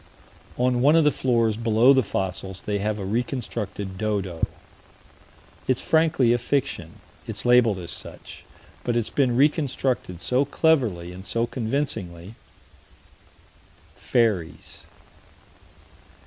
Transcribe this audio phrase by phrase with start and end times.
[0.57, 4.47] On one of the floors below the fossils, they have a reconstructed dodo.
[5.67, 6.93] It's frankly a fiction:
[7.27, 8.43] it's labeled as such
[8.83, 12.33] but it's been reconstructed so cleverly and so convincingly
[13.95, 14.85] Fairies.